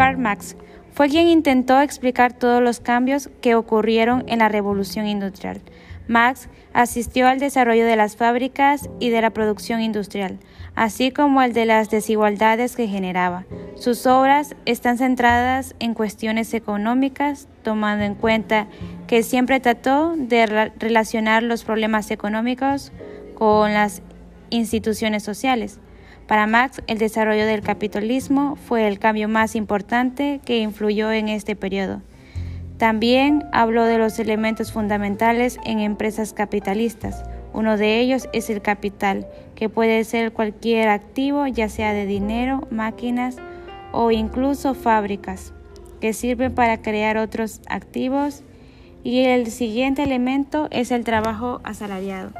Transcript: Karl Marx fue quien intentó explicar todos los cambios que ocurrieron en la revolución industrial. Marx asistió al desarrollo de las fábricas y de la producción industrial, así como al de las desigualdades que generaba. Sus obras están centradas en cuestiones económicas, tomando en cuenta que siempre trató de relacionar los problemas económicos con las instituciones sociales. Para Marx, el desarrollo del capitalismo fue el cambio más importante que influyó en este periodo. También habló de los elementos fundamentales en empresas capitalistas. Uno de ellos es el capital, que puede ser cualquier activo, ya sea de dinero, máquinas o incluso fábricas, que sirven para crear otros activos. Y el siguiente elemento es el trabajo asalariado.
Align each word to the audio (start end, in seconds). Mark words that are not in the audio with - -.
Karl 0.00 0.16
Marx 0.16 0.56
fue 0.94 1.10
quien 1.10 1.28
intentó 1.28 1.78
explicar 1.78 2.32
todos 2.32 2.62
los 2.62 2.80
cambios 2.80 3.28
que 3.42 3.54
ocurrieron 3.54 4.24
en 4.28 4.38
la 4.38 4.48
revolución 4.48 5.06
industrial. 5.06 5.60
Marx 6.08 6.48
asistió 6.72 7.28
al 7.28 7.38
desarrollo 7.38 7.84
de 7.84 7.96
las 7.96 8.16
fábricas 8.16 8.88
y 8.98 9.10
de 9.10 9.20
la 9.20 9.28
producción 9.28 9.82
industrial, 9.82 10.38
así 10.74 11.10
como 11.10 11.40
al 11.40 11.52
de 11.52 11.66
las 11.66 11.90
desigualdades 11.90 12.76
que 12.76 12.88
generaba. 12.88 13.44
Sus 13.74 14.06
obras 14.06 14.56
están 14.64 14.96
centradas 14.96 15.74
en 15.80 15.92
cuestiones 15.92 16.54
económicas, 16.54 17.46
tomando 17.62 18.02
en 18.02 18.14
cuenta 18.14 18.68
que 19.06 19.22
siempre 19.22 19.60
trató 19.60 20.14
de 20.16 20.46
relacionar 20.78 21.42
los 21.42 21.62
problemas 21.62 22.10
económicos 22.10 22.90
con 23.34 23.74
las 23.74 24.00
instituciones 24.48 25.24
sociales. 25.24 25.78
Para 26.30 26.46
Marx, 26.46 26.80
el 26.86 26.98
desarrollo 26.98 27.44
del 27.44 27.60
capitalismo 27.60 28.54
fue 28.54 28.86
el 28.86 29.00
cambio 29.00 29.28
más 29.28 29.56
importante 29.56 30.40
que 30.44 30.60
influyó 30.60 31.10
en 31.10 31.28
este 31.28 31.56
periodo. 31.56 32.02
También 32.78 33.46
habló 33.50 33.84
de 33.84 33.98
los 33.98 34.16
elementos 34.20 34.70
fundamentales 34.70 35.58
en 35.64 35.80
empresas 35.80 36.32
capitalistas. 36.32 37.24
Uno 37.52 37.76
de 37.76 37.98
ellos 37.98 38.28
es 38.32 38.48
el 38.48 38.62
capital, 38.62 39.26
que 39.56 39.68
puede 39.68 40.04
ser 40.04 40.32
cualquier 40.32 40.90
activo, 40.90 41.48
ya 41.48 41.68
sea 41.68 41.92
de 41.94 42.06
dinero, 42.06 42.68
máquinas 42.70 43.34
o 43.90 44.12
incluso 44.12 44.74
fábricas, 44.74 45.52
que 46.00 46.12
sirven 46.12 46.54
para 46.54 46.80
crear 46.80 47.16
otros 47.16 47.60
activos. 47.66 48.44
Y 49.02 49.24
el 49.24 49.48
siguiente 49.48 50.04
elemento 50.04 50.68
es 50.70 50.92
el 50.92 51.02
trabajo 51.02 51.60
asalariado. 51.64 52.30